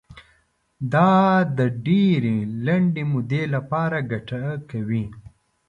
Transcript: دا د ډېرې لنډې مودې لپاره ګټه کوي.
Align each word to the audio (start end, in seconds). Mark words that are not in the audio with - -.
دا 0.93 1.11
د 1.57 1.59
ډېرې 1.85 2.37
لنډې 2.65 3.03
مودې 3.11 3.43
لپاره 3.55 3.97
ګټه 4.11 4.41
کوي. 4.69 5.05